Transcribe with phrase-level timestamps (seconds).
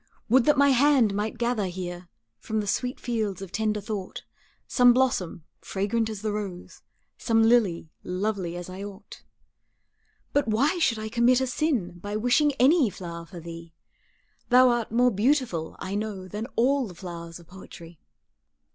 [0.29, 2.07] Would that my hand might gather here
[2.39, 4.23] From the sweet fields of tender thought,
[4.67, 6.81] Some blossom, fragrant as the rose,
[7.19, 9.21] Some lily, lovely as I ought.
[10.33, 13.75] But why should I commit a sin By wishing any flower for thee;
[14.49, 17.99] Thou art more beautiful, I know, Than all the flowers of poetry.